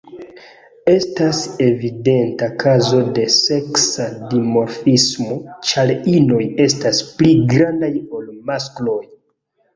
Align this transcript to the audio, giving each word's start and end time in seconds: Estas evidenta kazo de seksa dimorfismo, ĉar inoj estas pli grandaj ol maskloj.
Estas 0.91 1.41
evidenta 1.65 2.47
kazo 2.63 3.01
de 3.17 3.25
seksa 3.35 4.07
dimorfismo, 4.33 5.39
ĉar 5.73 5.95
inoj 6.17 6.41
estas 6.67 7.05
pli 7.21 7.37
grandaj 7.55 7.93
ol 8.19 8.27
maskloj. 8.51 9.01